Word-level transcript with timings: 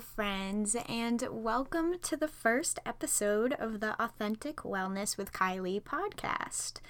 Friends, 0.00 0.76
and 0.88 1.22
welcome 1.30 1.98
to 2.02 2.16
the 2.16 2.28
first 2.28 2.78
episode 2.86 3.52
of 3.52 3.80
the 3.80 4.02
Authentic 4.02 4.58
Wellness 4.58 5.18
with 5.18 5.32
Kylie 5.32 5.82
podcast. 5.82 6.80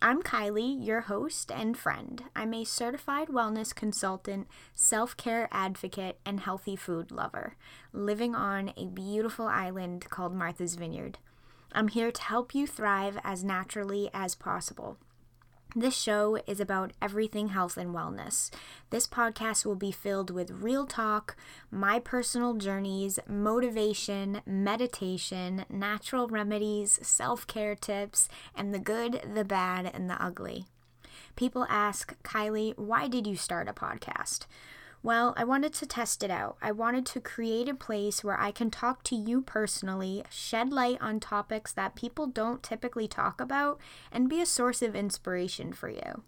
I'm 0.00 0.22
Kylie, 0.22 0.84
your 0.84 1.02
host 1.02 1.52
and 1.52 1.76
friend. 1.76 2.24
I'm 2.34 2.54
a 2.54 2.64
certified 2.64 3.28
wellness 3.28 3.74
consultant, 3.74 4.48
self 4.74 5.16
care 5.18 5.48
advocate, 5.52 6.18
and 6.24 6.40
healthy 6.40 6.76
food 6.76 7.10
lover, 7.10 7.56
living 7.92 8.34
on 8.34 8.72
a 8.76 8.86
beautiful 8.86 9.46
island 9.46 10.08
called 10.08 10.34
Martha's 10.34 10.76
Vineyard. 10.76 11.18
I'm 11.72 11.88
here 11.88 12.10
to 12.10 12.22
help 12.22 12.54
you 12.54 12.66
thrive 12.66 13.18
as 13.22 13.44
naturally 13.44 14.08
as 14.14 14.34
possible. 14.34 14.96
This 15.78 15.94
show 15.94 16.38
is 16.46 16.58
about 16.58 16.94
everything 17.02 17.48
health 17.48 17.76
and 17.76 17.94
wellness. 17.94 18.50
This 18.88 19.06
podcast 19.06 19.66
will 19.66 19.74
be 19.76 19.92
filled 19.92 20.30
with 20.30 20.62
real 20.62 20.86
talk, 20.86 21.36
my 21.70 21.98
personal 21.98 22.54
journeys, 22.54 23.18
motivation, 23.28 24.40
meditation, 24.46 25.66
natural 25.68 26.28
remedies, 26.28 26.98
self 27.02 27.46
care 27.46 27.74
tips, 27.74 28.26
and 28.54 28.72
the 28.72 28.78
good, 28.78 29.20
the 29.34 29.44
bad, 29.44 29.90
and 29.92 30.08
the 30.08 30.14
ugly. 30.14 30.64
People 31.36 31.66
ask, 31.68 32.16
Kylie, 32.22 32.72
why 32.78 33.06
did 33.06 33.26
you 33.26 33.36
start 33.36 33.68
a 33.68 33.74
podcast? 33.74 34.46
Well, 35.06 35.34
I 35.36 35.44
wanted 35.44 35.72
to 35.74 35.86
test 35.86 36.24
it 36.24 36.32
out. 36.32 36.56
I 36.60 36.72
wanted 36.72 37.06
to 37.06 37.20
create 37.20 37.68
a 37.68 37.74
place 37.74 38.24
where 38.24 38.40
I 38.40 38.50
can 38.50 38.72
talk 38.72 39.04
to 39.04 39.14
you 39.14 39.40
personally, 39.40 40.24
shed 40.30 40.72
light 40.72 41.00
on 41.00 41.20
topics 41.20 41.72
that 41.74 41.94
people 41.94 42.26
don't 42.26 42.60
typically 42.60 43.06
talk 43.06 43.40
about, 43.40 43.80
and 44.10 44.28
be 44.28 44.40
a 44.40 44.46
source 44.46 44.82
of 44.82 44.96
inspiration 44.96 45.72
for 45.72 45.88
you. 45.88 46.24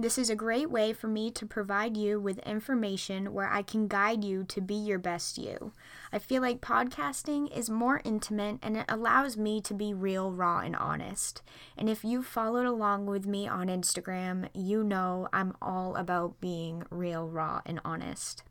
This 0.00 0.16
is 0.16 0.30
a 0.30 0.36
great 0.36 0.70
way 0.70 0.92
for 0.92 1.08
me 1.08 1.28
to 1.32 1.44
provide 1.44 1.96
you 1.96 2.20
with 2.20 2.38
information 2.46 3.34
where 3.34 3.50
I 3.50 3.62
can 3.62 3.88
guide 3.88 4.22
you 4.22 4.44
to 4.44 4.60
be 4.60 4.76
your 4.76 5.00
best 5.00 5.38
you. 5.38 5.72
I 6.12 6.20
feel 6.20 6.40
like 6.40 6.60
podcasting 6.60 7.50
is 7.50 7.68
more 7.68 8.00
intimate 8.04 8.60
and 8.62 8.76
it 8.76 8.84
allows 8.88 9.36
me 9.36 9.60
to 9.62 9.74
be 9.74 9.92
real, 9.92 10.30
raw, 10.30 10.60
and 10.60 10.76
honest. 10.76 11.42
And 11.76 11.90
if 11.90 12.04
you've 12.04 12.26
followed 12.26 12.66
along 12.66 13.06
with 13.06 13.26
me 13.26 13.48
on 13.48 13.66
Instagram, 13.66 14.48
you 14.54 14.84
know 14.84 15.28
I'm 15.32 15.56
all 15.60 15.96
about 15.96 16.40
being 16.40 16.84
real, 16.90 17.28
raw, 17.28 17.60
and 17.66 17.80
honest. 17.84 18.44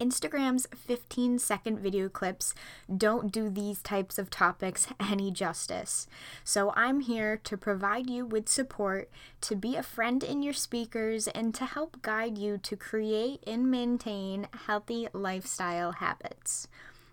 Instagram's 0.00 0.66
15 0.74 1.38
second 1.38 1.78
video 1.78 2.08
clips 2.08 2.54
don't 2.96 3.30
do 3.30 3.50
these 3.50 3.82
types 3.82 4.18
of 4.18 4.30
topics 4.30 4.88
any 4.98 5.30
justice. 5.30 6.06
So 6.42 6.72
I'm 6.74 7.00
here 7.00 7.36
to 7.44 7.56
provide 7.58 8.08
you 8.08 8.24
with 8.24 8.48
support, 8.48 9.10
to 9.42 9.54
be 9.54 9.76
a 9.76 9.82
friend 9.82 10.24
in 10.24 10.42
your 10.42 10.54
speakers, 10.54 11.28
and 11.28 11.54
to 11.54 11.66
help 11.66 12.00
guide 12.00 12.38
you 12.38 12.56
to 12.58 12.76
create 12.76 13.42
and 13.46 13.70
maintain 13.70 14.48
healthy 14.66 15.08
lifestyle 15.12 15.92
habits. 15.92 16.66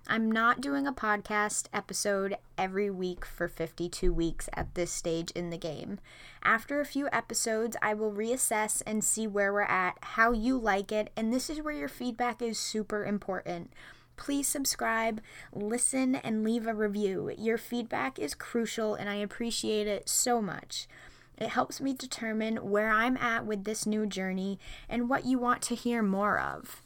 I'm 0.10 0.32
not 0.32 0.62
doing 0.62 0.88
a 0.88 0.94
podcast 0.94 1.66
episode 1.74 2.38
every 2.58 2.90
week 2.90 3.26
for 3.26 3.50
52 3.50 4.14
weeks 4.14 4.48
at 4.54 4.74
this 4.74 4.90
stage 4.90 5.32
in 5.32 5.50
the 5.50 5.58
game. 5.58 6.00
After 6.42 6.80
a 6.80 6.86
few 6.86 7.10
episodes, 7.12 7.76
I 7.82 7.94
will 7.94 8.14
reassess 8.14 8.82
and 8.88 9.04
see 9.04 9.28
where 9.28 9.52
we're 9.52 9.64
at, 9.64 9.98
how 10.02 10.32
you 10.32 10.58
like 10.58 10.94
it, 10.94 11.12
and 11.18 11.34
this 11.34 11.50
is 11.50 11.62
where 11.62 11.74
your 11.74 11.90
feedback 11.90 12.42
is 12.42 12.58
super 12.58 13.04
important. 13.04 13.74
Please 14.16 14.48
subscribe, 14.48 15.20
listen, 15.52 16.16
and 16.16 16.42
leave 16.42 16.68
a 16.68 16.74
review. 16.74 17.30
Your 17.38 17.58
feedback 17.58 18.18
is 18.18 18.34
crucial, 18.34 18.96
and 18.96 19.10
I 19.10 19.16
appreciate 19.16 19.88
it 19.88 20.08
so 20.08 20.42
much. 20.42 20.88
It 21.38 21.50
helps 21.50 21.82
me 21.82 21.94
determine 21.94 22.70
where 22.70 22.90
I'm 22.90 23.18
at 23.18 23.46
with 23.46 23.66
this 23.66 23.86
new 23.86 24.06
journey 24.06 24.58
and 24.88 25.10
what 25.10 25.26
you 25.26 25.38
want 25.38 25.62
to 25.64 25.76
hear 25.76 26.02
more 26.02 26.40
of. 26.40 26.82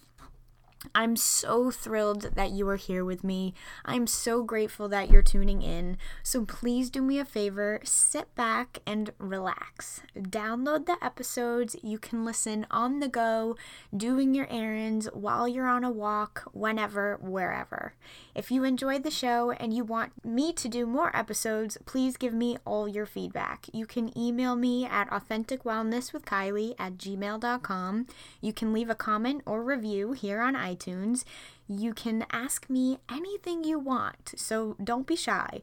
I'm 0.95 1.15
so 1.15 1.69
thrilled 1.69 2.31
that 2.35 2.51
you 2.51 2.67
are 2.67 2.75
here 2.75 3.05
with 3.05 3.23
me. 3.23 3.53
I'm 3.85 4.07
so 4.07 4.41
grateful 4.41 4.89
that 4.89 5.11
you're 5.11 5.21
tuning 5.21 5.61
in. 5.61 5.97
So 6.23 6.43
please 6.43 6.89
do 6.89 7.03
me 7.03 7.19
a 7.19 7.25
favor, 7.25 7.79
sit 7.83 8.33
back 8.33 8.79
and 8.85 9.11
relax. 9.19 10.01
Download 10.17 10.87
the 10.87 10.97
episodes. 11.01 11.75
You 11.83 11.99
can 11.99 12.25
listen 12.25 12.65
on 12.71 12.99
the 12.99 13.07
go, 13.07 13.55
doing 13.95 14.33
your 14.33 14.47
errands, 14.49 15.07
while 15.13 15.47
you're 15.47 15.67
on 15.67 15.83
a 15.83 15.91
walk, 15.91 16.49
whenever, 16.51 17.17
wherever. 17.21 17.93
If 18.33 18.49
you 18.49 18.63
enjoyed 18.63 19.03
the 19.03 19.11
show 19.11 19.51
and 19.51 19.73
you 19.73 19.83
want 19.83 20.25
me 20.25 20.51
to 20.53 20.67
do 20.67 20.87
more 20.87 21.15
episodes, 21.15 21.77
please 21.85 22.17
give 22.17 22.33
me 22.33 22.57
all 22.65 22.87
your 22.87 23.05
feedback. 23.05 23.67
You 23.71 23.85
can 23.85 24.17
email 24.17 24.55
me 24.55 24.85
at 24.85 25.09
authenticwellnesswithkylie 25.09 26.73
at 26.79 26.97
gmail.com. 26.97 28.07
You 28.41 28.53
can 28.53 28.73
leave 28.73 28.89
a 28.89 28.95
comment 28.95 29.43
or 29.45 29.63
review 29.63 30.13
here 30.13 30.41
on 30.41 30.55
iTunes 30.55 30.70
iTunes. 30.75 31.23
You 31.67 31.93
can 31.93 32.25
ask 32.31 32.69
me 32.69 32.99
anything 33.09 33.63
you 33.63 33.79
want, 33.79 34.33
so 34.35 34.75
don't 34.83 35.07
be 35.07 35.15
shy. 35.15 35.61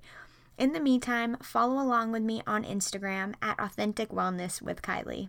In 0.58 0.72
the 0.72 0.80
meantime, 0.80 1.36
follow 1.42 1.80
along 1.80 2.12
with 2.12 2.22
me 2.22 2.42
on 2.46 2.64
Instagram 2.64 3.34
at 3.40 3.60
Authentic 3.60 4.08
Wellness 4.10 4.60
with 4.60 4.82
Kylie. 4.82 5.28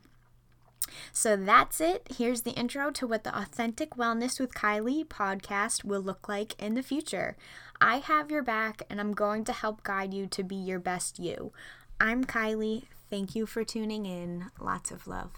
So 1.11 1.35
that's 1.35 1.79
it. 1.79 2.07
Here's 2.17 2.41
the 2.41 2.51
intro 2.51 2.91
to 2.91 3.05
what 3.05 3.23
the 3.23 3.37
Authentic 3.37 3.91
Wellness 3.91 4.39
with 4.39 4.53
Kylie 4.53 5.05
podcast 5.05 5.83
will 5.83 6.01
look 6.01 6.27
like 6.27 6.59
in 6.61 6.73
the 6.73 6.81
future. 6.81 7.35
I 7.79 7.97
have 7.97 8.31
your 8.31 8.43
back 8.43 8.81
and 8.89 8.99
I'm 8.99 9.13
going 9.13 9.43
to 9.45 9.53
help 9.53 9.83
guide 9.83 10.13
you 10.13 10.27
to 10.27 10.43
be 10.43 10.55
your 10.55 10.79
best 10.79 11.19
you. 11.19 11.51
I'm 11.99 12.23
Kylie. 12.23 12.85
Thank 13.09 13.35
you 13.35 13.45
for 13.45 13.63
tuning 13.63 14.05
in. 14.05 14.51
Lots 14.59 14.91
of 14.91 15.07
love. 15.07 15.31